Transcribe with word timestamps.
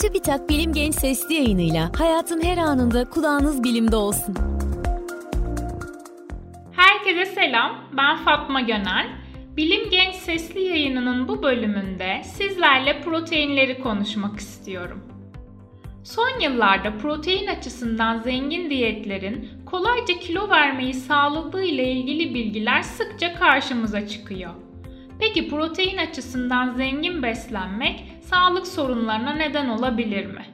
TÜBİTAK 0.00 0.48
Bilim 0.48 0.72
Genç 0.72 0.94
Sesli 0.94 1.34
yayınıyla 1.34 1.90
hayatın 1.98 2.42
her 2.42 2.58
anında 2.58 3.04
kulağınız 3.04 3.64
bilimde 3.64 3.96
olsun. 3.96 4.34
Herkese 6.72 7.26
selam, 7.26 7.72
ben 7.96 8.16
Fatma 8.16 8.60
Gönel. 8.60 9.06
Bilim 9.56 9.90
Genç 9.90 10.14
Sesli 10.14 10.62
yayınının 10.62 11.28
bu 11.28 11.42
bölümünde 11.42 12.22
sizlerle 12.24 13.00
proteinleri 13.00 13.80
konuşmak 13.80 14.38
istiyorum. 14.38 15.04
Son 16.04 16.40
yıllarda 16.40 16.98
protein 16.98 17.46
açısından 17.46 18.18
zengin 18.18 18.70
diyetlerin 18.70 19.48
kolayca 19.66 20.14
kilo 20.20 20.48
vermeyi 20.48 20.94
sağladığı 20.94 21.62
ile 21.62 21.92
ilgili 21.92 22.34
bilgiler 22.34 22.82
sıkça 22.82 23.34
karşımıza 23.34 24.08
çıkıyor. 24.08 24.50
Peki 25.18 25.48
protein 25.48 25.96
açısından 25.96 26.74
zengin 26.74 27.22
beslenmek 27.22 28.04
sağlık 28.20 28.66
sorunlarına 28.66 29.32
neden 29.32 29.68
olabilir 29.68 30.26
mi? 30.26 30.46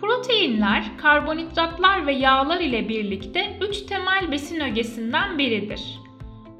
Proteinler, 0.00 0.84
karbonhidratlar 0.98 2.06
ve 2.06 2.12
yağlar 2.12 2.60
ile 2.60 2.88
birlikte 2.88 3.58
3 3.60 3.82
temel 3.82 4.32
besin 4.32 4.60
ögesinden 4.60 5.38
biridir. 5.38 6.00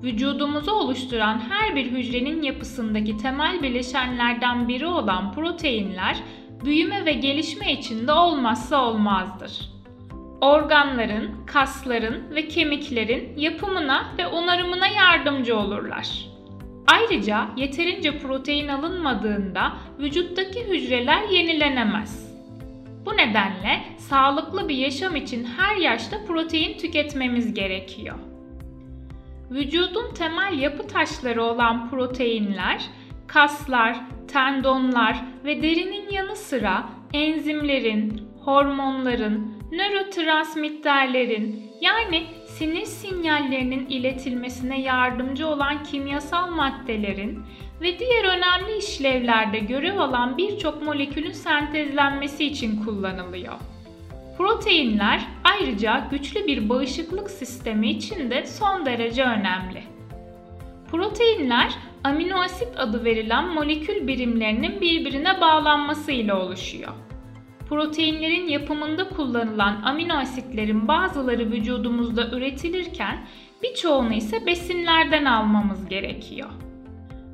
Vücudumuzu 0.03 0.73
oluşturan 0.73 1.41
her 1.51 1.77
bir 1.77 1.91
hücrenin 1.91 2.43
yapısındaki 2.43 3.17
temel 3.17 3.63
bileşenlerden 3.63 4.69
biri 4.69 4.87
olan 4.87 5.33
proteinler 5.33 6.17
büyüme 6.65 7.07
ve 7.07 7.13
gelişme 7.13 7.73
içinde 7.73 8.13
olmazsa 8.13 8.85
olmazdır. 8.85 9.73
Organların, 10.41 11.47
kasların 11.47 12.35
ve 12.35 12.49
kemiklerin 12.49 13.39
yapımına 13.39 14.13
ve 14.19 14.27
onarımına 14.27 14.87
yardımcı 14.87 15.59
olurlar. 15.59 16.32
Ayrıca 16.87 17.49
yeterince 17.57 18.19
protein 18.19 18.69
alınmadığında 18.69 19.73
vücuttaki 19.99 20.65
hücreler 20.65 21.29
yenilenemez. 21.29 22.33
Bu 23.07 23.17
nedenle 23.17 23.83
sağlıklı 23.99 24.69
bir 24.69 24.75
yaşam 24.75 25.17
için 25.17 25.45
her 25.45 25.77
yaşta 25.77 26.17
protein 26.27 26.79
tüketmemiz 26.79 27.55
gerekiyor. 27.55 28.19
Vücudun 29.51 30.15
temel 30.15 30.59
yapı 30.59 30.87
taşları 30.87 31.43
olan 31.43 31.91
proteinler, 31.91 32.83
kaslar, 33.27 33.97
tendonlar 34.29 35.25
ve 35.45 35.63
derinin 35.63 36.11
yanı 36.11 36.37
sıra 36.37 36.85
enzimlerin, 37.13 38.29
hormonların, 38.45 39.53
nörotransmitterlerin 39.73 41.73
yani 41.81 42.27
sinir 42.63 42.87
sinyallerinin 42.87 43.87
iletilmesine 43.87 44.81
yardımcı 44.81 45.47
olan 45.47 45.85
kimyasal 45.85 46.51
maddelerin 46.51 47.43
ve 47.81 47.99
diğer 47.99 48.25
önemli 48.25 48.77
işlevlerde 48.77 49.59
görev 49.59 49.99
alan 49.99 50.39
birçok 50.39 50.83
molekülün 50.83 51.33
sentezlenmesi 51.33 52.45
için 52.45 52.85
kullanılıyor. 52.85 53.55
Proteinler 54.39 55.27
ayrıca 55.45 56.07
güçlü 56.11 56.47
bir 56.47 56.69
bağışıklık 56.69 57.31
sistemi 57.31 57.91
için 57.91 58.31
de 58.31 58.47
son 58.47 58.87
derece 58.87 59.23
önemli. 59.23 59.83
Proteinler 60.91 61.73
amino 62.05 62.41
asit 62.41 62.69
adı 62.77 63.05
verilen 63.05 63.55
molekül 63.55 64.07
birimlerinin 64.07 64.81
birbirine 64.81 65.41
bağlanması 65.41 66.13
ile 66.13 66.35
oluşuyor. 66.35 66.93
Proteinlerin 67.73 68.49
yapımında 68.49 69.09
kullanılan 69.09 69.83
amino 69.83 70.15
asitlerin 70.15 70.89
bazıları 70.89 71.51
vücudumuzda 71.51 72.31
üretilirken 72.31 73.27
birçoğunu 73.63 74.15
ise 74.15 74.47
besinlerden 74.47 75.25
almamız 75.25 75.89
gerekiyor. 75.89 76.49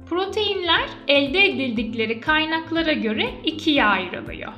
Proteinler 0.08 0.88
elde 1.08 1.44
edildikleri 1.44 2.20
kaynaklara 2.20 2.92
göre 2.92 3.30
ikiye 3.44 3.84
ayrılıyor. 3.84 4.52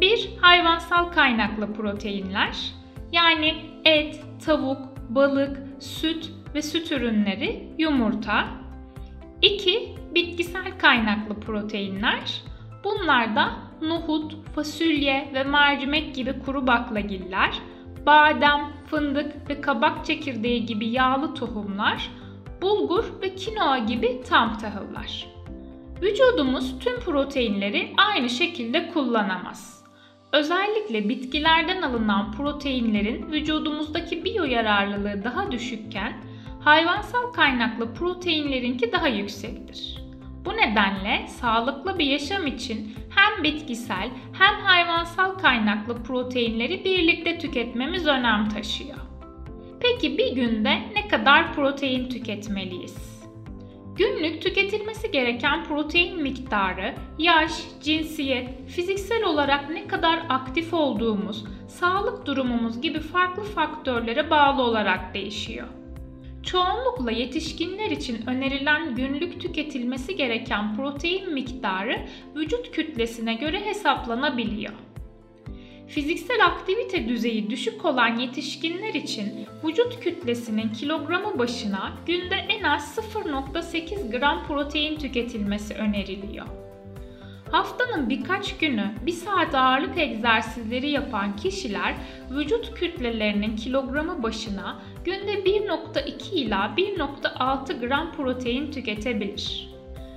Bir, 0.00 0.30
hayvansal 0.40 1.04
kaynaklı 1.04 1.72
proteinler 1.72 2.56
yani 3.12 3.54
et, 3.84 4.20
tavuk, 4.46 4.82
balık, 5.08 5.58
süt 5.78 6.30
ve 6.54 6.62
süt 6.62 6.92
ürünleri, 6.92 7.68
yumurta. 7.78 8.48
İki, 9.42 9.94
bitkisel 10.14 10.78
kaynaklı 10.78 11.40
proteinler. 11.40 12.42
Bunlar 12.84 13.36
da 13.36 13.67
nohut, 13.82 14.36
fasulye 14.54 15.30
ve 15.34 15.44
mercimek 15.44 16.14
gibi 16.14 16.34
kuru 16.46 16.66
baklagiller, 16.66 17.58
badem, 18.06 18.72
fındık 18.86 19.50
ve 19.50 19.60
kabak 19.60 20.06
çekirdeği 20.06 20.66
gibi 20.66 20.88
yağlı 20.88 21.34
tohumlar, 21.34 22.10
bulgur 22.62 23.04
ve 23.22 23.34
kinoa 23.34 23.78
gibi 23.78 24.22
tam 24.28 24.58
tahıllar. 24.58 25.26
Vücudumuz 26.02 26.78
tüm 26.78 27.00
proteinleri 27.00 27.92
aynı 27.96 28.28
şekilde 28.28 28.88
kullanamaz. 28.88 29.84
Özellikle 30.32 31.08
bitkilerden 31.08 31.82
alınan 31.82 32.32
proteinlerin 32.32 33.32
vücudumuzdaki 33.32 34.24
biyo 34.24 34.44
yararlılığı 34.44 35.24
daha 35.24 35.52
düşükken 35.52 36.12
hayvansal 36.60 37.32
kaynaklı 37.32 37.94
proteinlerinki 37.94 38.92
daha 38.92 39.08
yüksektir. 39.08 39.98
Bu 40.44 40.52
nedenle 40.52 41.26
sağlıklı 41.28 41.98
bir 41.98 42.04
yaşam 42.04 42.46
için 42.46 42.94
hem 43.38 43.44
bitkisel 43.44 44.10
hem 44.32 44.54
hayvansal 44.64 45.30
kaynaklı 45.30 46.02
proteinleri 46.02 46.84
birlikte 46.84 47.38
tüketmemiz 47.38 48.06
önem 48.06 48.48
taşıyor. 48.48 48.98
Peki 49.80 50.18
bir 50.18 50.32
günde 50.32 50.70
ne 50.94 51.08
kadar 51.08 51.54
protein 51.54 52.08
tüketmeliyiz? 52.08 53.18
Günlük 53.96 54.42
tüketilmesi 54.42 55.10
gereken 55.10 55.64
protein 55.64 56.22
miktarı, 56.22 56.94
yaş, 57.18 57.52
cinsiyet, 57.82 58.68
fiziksel 58.68 59.24
olarak 59.24 59.70
ne 59.70 59.86
kadar 59.86 60.22
aktif 60.28 60.74
olduğumuz, 60.74 61.44
sağlık 61.68 62.26
durumumuz 62.26 62.80
gibi 62.80 63.00
farklı 63.00 63.42
faktörlere 63.42 64.30
bağlı 64.30 64.62
olarak 64.62 65.14
değişiyor. 65.14 65.66
Çoğunlukla 66.50 67.10
yetişkinler 67.10 67.90
için 67.90 68.26
önerilen 68.26 68.94
günlük 68.94 69.40
tüketilmesi 69.40 70.16
gereken 70.16 70.76
protein 70.76 71.32
miktarı 71.32 72.06
vücut 72.36 72.70
kütlesine 72.70 73.34
göre 73.34 73.66
hesaplanabiliyor. 73.66 74.72
Fiziksel 75.88 76.46
aktivite 76.46 77.08
düzeyi 77.08 77.50
düşük 77.50 77.84
olan 77.84 78.18
yetişkinler 78.18 78.94
için 78.94 79.46
vücut 79.64 80.00
kütlesinin 80.00 80.68
kilogramı 80.68 81.38
başına 81.38 81.92
günde 82.06 82.34
en 82.34 82.62
az 82.62 82.98
0.8 82.98 84.18
gram 84.18 84.46
protein 84.46 84.98
tüketilmesi 84.98 85.74
öneriliyor. 85.74 86.46
Haftanın 87.50 88.08
birkaç 88.08 88.56
günü 88.58 88.90
bir 89.06 89.12
saat 89.12 89.54
ağırlık 89.54 89.98
egzersizleri 89.98 90.90
yapan 90.90 91.36
kişiler 91.36 91.94
vücut 92.30 92.74
kütlelerinin 92.74 93.56
kilogramı 93.56 94.22
başına 94.22 94.82
günde 95.04 95.32
1.2 95.32 96.34
ila 96.34 96.74
1.6 96.76 97.80
gram 97.80 98.12
protein 98.12 98.70
tüketebilir. 98.70 99.68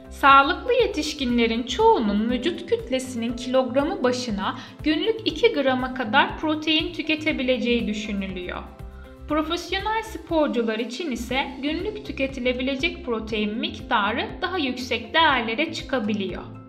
Sağlıklı 0.09 0.73
yetişkinlerin 0.73 1.63
çoğunun 1.63 2.29
vücut 2.29 2.65
kütlesinin 2.65 3.35
kilogramı 3.35 4.03
başına 4.03 4.57
günlük 4.83 5.19
2 5.25 5.53
grama 5.53 5.93
kadar 5.93 6.37
protein 6.37 6.93
tüketebileceği 6.93 7.87
düşünülüyor. 7.87 8.63
Profesyonel 9.29 10.03
sporcular 10.03 10.79
için 10.79 11.11
ise 11.11 11.47
günlük 11.61 12.05
tüketilebilecek 12.05 13.05
protein 13.05 13.57
miktarı 13.57 14.27
daha 14.41 14.57
yüksek 14.57 15.13
değerlere 15.13 15.73
çıkabiliyor. 15.73 16.60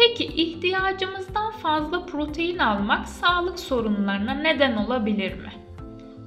Peki 0.00 0.24
ihtiyacımızdan 0.24 1.50
fazla 1.50 2.06
protein 2.06 2.58
almak 2.58 3.08
sağlık 3.08 3.58
sorunlarına 3.58 4.34
neden 4.34 4.76
olabilir 4.76 5.34
mi? 5.34 5.52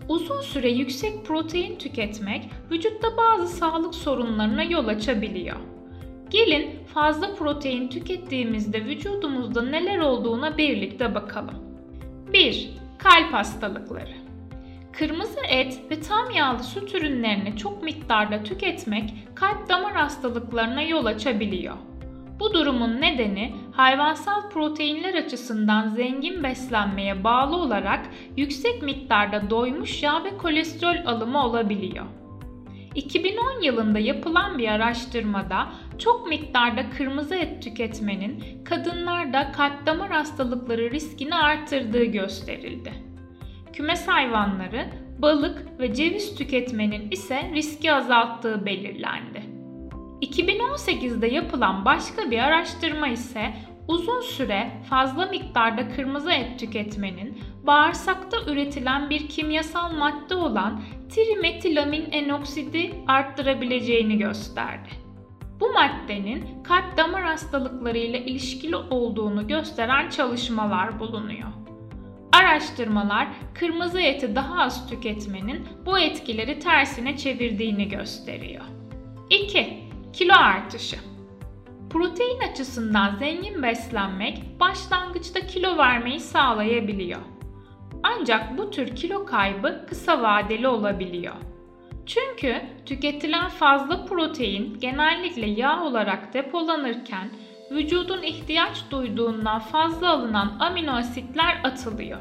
Uzun 0.07 0.41
süre 0.41 0.72
yüksek 0.72 1.25
protein 1.25 1.78
tüketmek 1.78 2.50
vücutta 2.72 3.07
bazı 3.17 3.47
sağlık 3.47 3.95
sorunlarına 3.95 4.63
yol 4.63 4.88
açabiliyor. 4.88 5.56
Gelin 6.29 6.85
fazla 6.94 7.35
protein 7.35 7.88
tükettiğimizde 7.88 8.85
vücudumuzda 8.85 9.61
neler 9.61 9.97
olduğuna 9.97 10.58
birlikte 10.58 11.16
bakalım. 11.16 11.55
1. 12.34 12.70
Kalp 12.97 13.34
hastalıkları. 13.34 14.14
Kırmızı 14.91 15.40
et 15.49 15.79
ve 15.91 15.99
tam 15.99 16.31
yağlı 16.31 16.64
süt 16.64 16.96
ürünlerini 16.96 17.58
çok 17.58 17.84
miktarda 17.84 18.43
tüketmek 18.43 19.14
kalp 19.35 19.70
damar 19.70 19.93
hastalıklarına 19.93 20.81
yol 20.81 21.05
açabiliyor. 21.05 21.75
Bu 22.40 22.53
durumun 22.53 23.02
nedeni 23.02 23.53
hayvansal 23.73 24.49
proteinler 24.49 25.14
açısından 25.14 25.90
zengin 25.90 26.43
beslenmeye 26.43 27.23
bağlı 27.23 27.55
olarak 27.55 28.05
yüksek 28.37 28.84
miktarda 28.84 29.49
doymuş 29.49 30.03
yağ 30.03 30.23
ve 30.23 30.37
kolesterol 30.37 31.05
alımı 31.05 31.46
olabiliyor. 31.46 32.05
2010 32.96 33.61
yılında 33.61 33.99
yapılan 33.99 34.58
bir 34.58 34.67
araştırmada 34.67 35.67
çok 35.99 36.28
miktarda 36.28 36.90
kırmızı 36.90 37.35
et 37.35 37.64
tüketmenin 37.64 38.64
kadınlarda 38.64 39.52
kalp 39.52 39.85
damar 39.85 40.11
hastalıkları 40.11 40.91
riskini 40.91 41.35
artırdığı 41.35 42.03
gösterildi. 42.03 42.93
Kümes 43.73 44.08
hayvanları, 44.08 44.85
balık 45.20 45.79
ve 45.79 45.93
ceviz 45.93 46.35
tüketmenin 46.35 47.11
ise 47.11 47.52
riski 47.53 47.93
azalttığı 47.93 48.66
belirlendi. 48.66 49.53
2018'de 50.23 51.28
yapılan 51.28 51.85
başka 51.85 52.31
bir 52.31 52.40
araştırma 52.40 53.08
ise 53.08 53.53
uzun 53.87 54.22
süre 54.22 54.72
fazla 54.90 55.25
miktarda 55.25 55.90
kırmızı 55.90 56.31
et 56.31 56.59
tüketmenin 56.59 57.37
bağırsakta 57.64 58.37
üretilen 58.47 59.09
bir 59.09 59.28
kimyasal 59.29 59.91
madde 59.91 60.35
olan 60.35 60.81
trimetilamin 61.09 62.11
enoksidi 62.11 62.93
arttırabileceğini 63.08 64.17
gösterdi. 64.17 64.90
Bu 65.59 65.72
maddenin 65.73 66.64
kalp 66.64 66.97
damar 66.97 67.23
hastalıkları 67.23 67.97
ile 67.97 68.25
ilişkili 68.25 68.75
olduğunu 68.75 69.47
gösteren 69.47 70.09
çalışmalar 70.09 70.99
bulunuyor. 70.99 71.49
Araştırmalar 72.31 73.28
kırmızı 73.53 74.02
eti 74.02 74.35
daha 74.35 74.61
az 74.61 74.90
tüketmenin 74.90 75.67
bu 75.85 75.99
etkileri 75.99 76.59
tersine 76.59 77.17
çevirdiğini 77.17 77.90
gösteriyor. 77.90 78.64
2. 79.29 79.83
Kilo 80.13 80.33
artışı 80.33 80.95
Protein 81.89 82.39
açısından 82.51 83.15
zengin 83.15 83.63
beslenmek 83.63 84.59
başlangıçta 84.59 85.47
kilo 85.47 85.77
vermeyi 85.77 86.19
sağlayabiliyor. 86.19 87.21
Ancak 88.03 88.57
bu 88.57 88.71
tür 88.71 88.95
kilo 88.95 89.25
kaybı 89.25 89.85
kısa 89.89 90.21
vadeli 90.21 90.67
olabiliyor. 90.67 91.35
Çünkü 92.05 92.61
tüketilen 92.85 93.49
fazla 93.49 94.05
protein 94.05 94.79
genellikle 94.79 95.45
yağ 95.45 95.83
olarak 95.83 96.33
depolanırken 96.33 97.29
vücudun 97.71 98.23
ihtiyaç 98.23 98.83
duyduğundan 98.91 99.59
fazla 99.59 100.09
alınan 100.09 100.57
amino 100.59 100.91
asitler 100.91 101.61
atılıyor. 101.63 102.19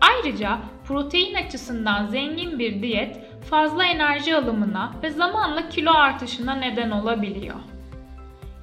Ayrıca 0.00 0.58
protein 0.84 1.34
açısından 1.34 2.06
zengin 2.06 2.58
bir 2.58 2.82
diyet 2.82 3.23
fazla 3.50 3.84
enerji 3.84 4.36
alımına 4.36 4.92
ve 5.02 5.10
zamanla 5.10 5.68
kilo 5.68 5.92
artışına 5.92 6.54
neden 6.54 6.90
olabiliyor. 6.90 7.56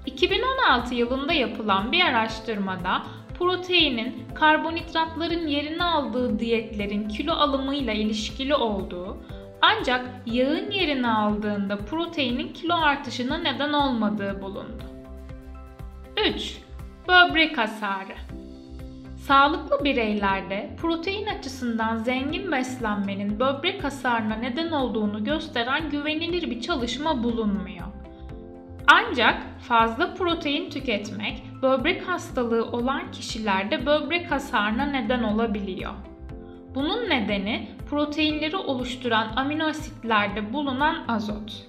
2016 0.06 0.96
yılında 0.96 1.34
yapılan 1.34 1.92
bir 1.92 2.06
araştırmada 2.06 3.02
proteinin 3.40 4.26
karbonhidratların 4.36 5.48
yerini 5.48 5.84
aldığı 5.84 6.40
diyetlerin 6.40 7.08
kilo 7.08 7.34
alımıyla 7.34 7.94
ilişkili 7.94 8.56
olduğu 8.56 9.18
ancak 9.62 10.06
yağın 10.26 10.72
yerini 10.72 11.08
aldığında 11.08 11.78
proteinin 11.78 12.54
kilo 12.54 12.76
artışına 12.76 13.38
neden 13.38 13.74
olmadığı 13.74 14.42
bulundu. 14.42 14.84
3. 16.28 16.58
Böbrek 17.08 17.58
hasarı 17.58 18.16
Sağlıklı 19.28 19.84
bireylerde 19.84 20.70
protein 20.78 21.26
açısından 21.28 21.98
zengin 21.98 22.52
beslenmenin 22.52 23.40
böbrek 23.40 23.84
hasarına 23.84 24.36
neden 24.36 24.72
olduğunu 24.72 25.24
gösteren 25.24 25.90
güvenilir 25.90 26.52
bir 26.52 26.62
çalışma 26.62 27.24
bulunmuyor. 27.24 27.86
Ancak 28.88 29.42
fazla 29.68 30.14
protein 30.14 30.70
tüketmek 30.70 31.44
böbrek 31.62 32.08
hastalığı 32.08 32.66
olan 32.66 33.12
kişilerde 33.12 33.86
böbrek 33.86 34.32
hasarına 34.32 34.86
neden 34.86 35.24
olabiliyor. 35.24 35.94
Bunun 36.76 37.10
nedeni 37.10 37.68
proteinleri 37.90 38.58
oluşturan 38.58 39.28
amino 39.36 39.66
asitlerde 39.66 40.54
bulunan 40.54 40.96
azot. 41.08 41.68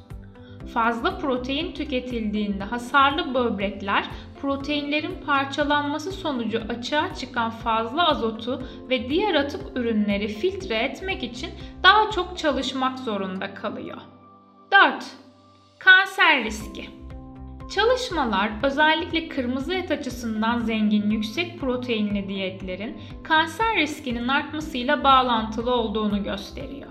Fazla 0.75 1.19
protein 1.19 1.73
tüketildiğinde 1.73 2.65
hasarlı 2.65 3.35
böbrekler 3.35 4.05
proteinlerin 4.43 5.25
parçalanması 5.27 6.12
sonucu 6.12 6.62
açığa 6.69 7.15
çıkan 7.15 7.50
fazla 7.50 8.09
azotu 8.09 8.62
ve 8.91 9.09
diğer 9.09 9.35
atık 9.35 9.77
ürünleri 9.77 10.29
filtre 10.29 10.75
etmek 10.75 11.23
için 11.23 11.50
daha 11.83 12.11
çok 12.11 12.39
çalışmak 12.39 12.99
zorunda 12.99 13.55
kalıyor. 13.55 13.99
4. 14.73 15.05
Kanser 15.79 16.44
riski 16.44 16.91
Çalışmalar 17.75 18.50
özellikle 18.62 19.29
kırmızı 19.29 19.75
et 19.75 19.91
açısından 19.91 20.59
zengin 20.59 21.11
yüksek 21.11 21.61
proteinli 21.61 22.29
diyetlerin 22.29 23.00
kanser 23.25 23.77
riskinin 23.77 24.29
artmasıyla 24.29 25.05
bağlantılı 25.05 25.75
olduğunu 25.75 26.25
gösteriyor. 26.25 26.91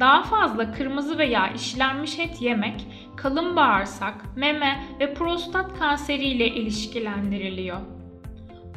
Daha 0.00 0.22
fazla 0.22 0.72
kırmızı 0.72 1.18
veya 1.18 1.48
işlenmiş 1.48 2.18
et 2.18 2.42
yemek 2.42 2.86
kalın 3.16 3.56
bağırsak, 3.56 4.14
meme 4.36 4.84
ve 5.00 5.14
prostat 5.14 5.78
kanseri 5.78 6.24
ile 6.24 6.46
ilişkilendiriliyor. 6.46 7.76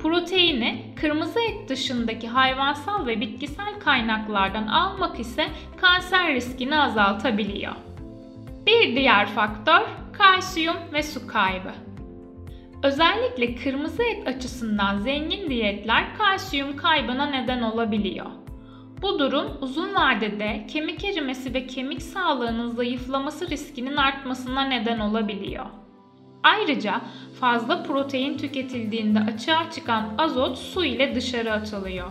Proteini 0.02 0.94
kırmızı 0.96 1.40
et 1.40 1.70
dışındaki 1.70 2.28
hayvansal 2.28 3.06
ve 3.06 3.22
bitkisel 3.22 3.80
kaynaklardan 3.80 4.68
almak 4.68 5.20
ise 5.20 5.48
kanser 5.78 6.34
riskini 6.34 6.78
azaltabiliyor. 6.78 7.74
Bir 8.66 8.96
diğer 8.96 9.28
faktör 9.28 9.82
kalsiyum 10.14 10.78
ve 10.94 11.04
su 11.04 11.28
kaybı. 11.28 11.72
Özellikle 12.84 13.56
kırmızı 13.56 14.04
et 14.04 14.28
açısından 14.28 15.00
zengin 15.00 15.50
diyetler 15.50 16.18
kalsiyum 16.18 16.78
kaybına 16.78 17.26
neden 17.26 17.62
olabiliyor. 17.62 18.26
Bu 19.02 19.20
durum 19.20 19.58
uzun 19.62 19.96
vadede 19.96 20.66
kemik 20.68 21.04
erimesi 21.04 21.54
ve 21.54 21.68
kemik 21.68 22.02
sağlığının 22.02 22.70
zayıflaması 22.70 23.50
riskinin 23.50 23.98
artmasına 23.98 24.62
neden 24.62 25.00
olabiliyor. 25.00 25.66
Ayrıca 26.44 27.02
fazla 27.40 27.84
protein 27.84 28.38
tüketildiğinde 28.38 29.20
açığa 29.20 29.72
çıkan 29.72 30.14
azot 30.18 30.58
su 30.58 30.86
ile 30.86 31.16
dışarı 31.16 31.54
atılıyor. 31.54 32.08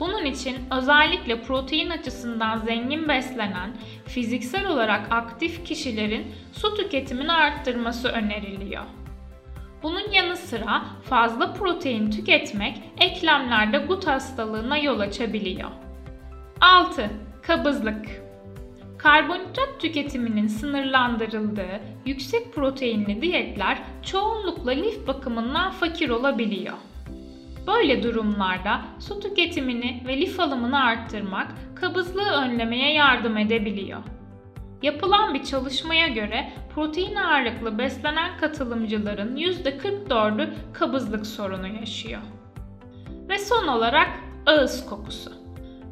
Bunun 0.00 0.24
için 0.24 0.56
özellikle 0.78 1.42
protein 1.42 1.90
açısından 1.90 2.58
zengin 2.58 3.08
beslenen, 3.08 3.70
fiziksel 4.06 4.66
olarak 4.66 5.12
aktif 5.12 5.64
kişilerin 5.64 6.26
su 6.52 6.74
tüketimini 6.74 7.32
arttırması 7.32 8.08
öneriliyor. 8.08 8.84
Bunun 9.82 10.12
yanı 10.12 10.36
sıra 10.36 10.84
fazla 11.02 11.52
protein 11.52 12.10
tüketmek 12.10 12.82
eklemlerde 13.00 13.78
gut 13.78 14.06
hastalığına 14.06 14.78
yol 14.78 15.00
açabiliyor. 15.00 15.70
6. 16.60 17.10
Kabızlık 17.42 18.06
Karbonhidrat 18.98 19.80
tüketiminin 19.80 20.46
sınırlandırıldığı 20.46 21.80
yüksek 22.06 22.54
proteinli 22.54 23.22
diyetler 23.22 23.78
çoğunlukla 24.02 24.70
lif 24.70 25.06
bakımından 25.06 25.70
fakir 25.70 26.10
olabiliyor. 26.10 26.74
Böyle 27.66 28.02
durumlarda 28.02 28.80
su 28.98 29.20
tüketimini 29.20 30.02
ve 30.06 30.20
lif 30.20 30.40
alımını 30.40 30.84
arttırmak 30.84 31.46
kabızlığı 31.74 32.30
önlemeye 32.30 32.92
yardım 32.92 33.36
edebiliyor. 33.36 34.00
Yapılan 34.82 35.34
bir 35.34 35.44
çalışmaya 35.44 36.08
göre 36.08 36.52
protein 36.74 37.16
ağırlıklı 37.16 37.78
beslenen 37.78 38.36
katılımcıların 38.36 39.36
%44'ü 39.36 40.54
kabızlık 40.72 41.26
sorunu 41.26 41.68
yaşıyor. 41.68 42.20
Ve 43.28 43.38
son 43.38 43.66
olarak 43.66 44.08
ağız 44.46 44.86
kokusu. 44.86 45.47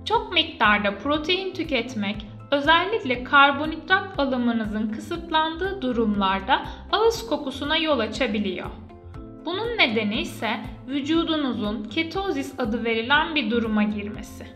Çok 0.06 0.32
miktarda 0.32 0.98
protein 0.98 1.54
tüketmek 1.54 2.26
özellikle 2.50 3.24
karbonhidrat 3.24 4.18
alımınızın 4.18 4.88
kısıtlandığı 4.88 5.82
durumlarda 5.82 6.66
ağız 6.92 7.26
kokusuna 7.26 7.76
yol 7.76 7.98
açabiliyor. 7.98 8.70
Bunun 9.44 9.78
nedeni 9.78 10.20
ise 10.20 10.50
vücudunuzun 10.88 11.84
ketozis 11.84 12.60
adı 12.60 12.84
verilen 12.84 13.34
bir 13.34 13.50
duruma 13.50 13.82
girmesi. 13.82 14.46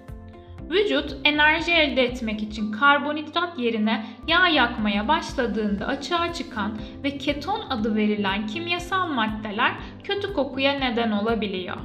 Vücut 0.70 1.16
enerji 1.24 1.72
elde 1.72 2.02
etmek 2.02 2.42
için 2.42 2.72
karbonhidrat 2.72 3.58
yerine 3.58 4.06
yağ 4.28 4.48
yakmaya 4.48 5.08
başladığında 5.08 5.86
açığa 5.86 6.32
çıkan 6.32 6.78
ve 7.04 7.18
keton 7.18 7.60
adı 7.70 7.96
verilen 7.96 8.46
kimyasal 8.46 9.08
maddeler 9.08 9.72
kötü 10.04 10.32
kokuya 10.32 10.72
neden 10.72 11.10
olabiliyor. 11.10 11.76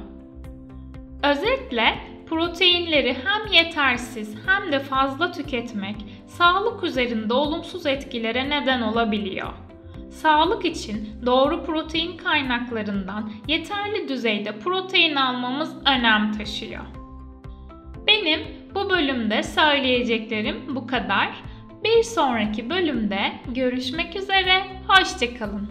Özetle 1.22 2.15
proteinleri 2.26 3.16
hem 3.24 3.52
yetersiz 3.52 4.36
hem 4.46 4.72
de 4.72 4.78
fazla 4.78 5.32
tüketmek 5.32 5.96
sağlık 6.26 6.84
üzerinde 6.84 7.34
olumsuz 7.34 7.86
etkilere 7.86 8.50
neden 8.50 8.82
olabiliyor. 8.82 9.52
Sağlık 10.10 10.64
için 10.64 11.08
doğru 11.26 11.64
protein 11.64 12.16
kaynaklarından 12.16 13.32
yeterli 13.48 14.08
düzeyde 14.08 14.58
protein 14.58 15.16
almamız 15.16 15.76
önem 15.86 16.32
taşıyor. 16.32 16.84
Benim 18.06 18.40
bu 18.74 18.90
bölümde 18.90 19.42
söyleyeceklerim 19.42 20.76
bu 20.76 20.86
kadar. 20.86 21.42
Bir 21.84 22.02
sonraki 22.02 22.70
bölümde 22.70 23.32
görüşmek 23.54 24.16
üzere, 24.16 24.62
hoşçakalın. 24.88 25.70